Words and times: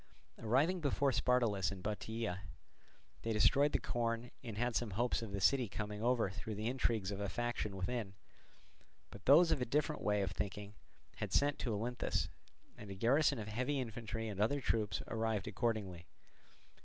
Arriving 0.39 0.79
before 0.81 1.11
Spartolus 1.11 1.71
in 1.71 1.83
Bottiaea, 1.83 2.39
they 3.21 3.31
destroyed 3.33 3.71
the 3.71 3.77
corn 3.79 4.31
and 4.43 4.57
had 4.57 4.75
some 4.75 4.89
hopes 4.97 5.21
of 5.21 5.31
the 5.31 5.39
city 5.39 5.69
coming 5.69 6.01
over 6.01 6.31
through 6.31 6.55
the 6.55 6.65
intrigues 6.65 7.11
of 7.11 7.19
a 7.19 7.29
faction 7.29 7.75
within. 7.77 8.15
But 9.11 9.25
those 9.25 9.51
of 9.51 9.61
a 9.61 9.63
different 9.65 10.01
way 10.01 10.23
of 10.23 10.31
thinking 10.31 10.73
had 11.17 11.31
sent 11.31 11.59
to 11.59 11.73
Olynthus; 11.75 12.29
and 12.75 12.89
a 12.89 12.95
garrison 12.95 13.37
of 13.37 13.47
heavy 13.49 13.79
infantry 13.79 14.27
and 14.27 14.41
other 14.41 14.59
troops 14.59 15.03
arrived 15.07 15.47
accordingly. 15.47 16.07